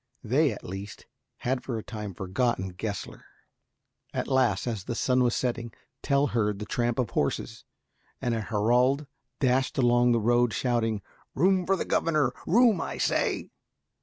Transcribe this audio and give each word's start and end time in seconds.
They, 0.23 0.51
at 0.51 0.63
least, 0.63 1.05
had 1.37 1.63
for 1.63 1.77
a 1.77 1.83
time 1.83 2.15
forgotten 2.15 2.69
Gessler. 2.73 3.23
At 4.15 4.27
last, 4.27 4.65
as 4.65 4.85
the 4.85 4.95
sun 4.95 5.21
was 5.21 5.35
setting, 5.35 5.71
Tell 6.01 6.25
heard 6.25 6.57
the 6.57 6.65
tramp 6.65 6.97
of 6.97 7.11
horses, 7.11 7.65
and 8.19 8.33
a 8.33 8.41
herald 8.41 9.05
dashed 9.39 9.77
along 9.77 10.11
the 10.11 10.19
road, 10.19 10.53
shouting, 10.55 11.03
"Room 11.35 11.67
for 11.67 11.75
the 11.75 11.85
governor. 11.85 12.33
Room, 12.47 12.81
I 12.81 12.97
say." 12.97 13.51